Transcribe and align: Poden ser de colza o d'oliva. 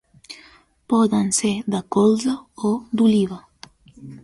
Poden 0.93 1.29
ser 1.39 1.53
de 1.75 1.83
colza 1.97 2.35
o 2.71 2.73
d'oliva. 2.97 3.41